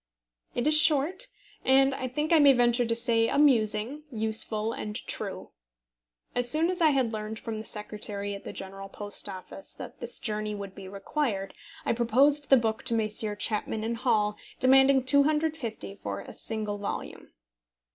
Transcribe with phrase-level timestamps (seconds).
[0.55, 1.27] It is short,
[1.63, 5.51] and, I think I may venture to say, amusing, useful, and true.
[6.33, 9.99] As soon as I had learned from the secretary at the General Post Office that
[9.99, 11.53] this journey would be required,
[11.85, 13.37] I proposed the book to Messrs.
[13.37, 17.33] Chapman & Hall, demanding £250 for a single volume.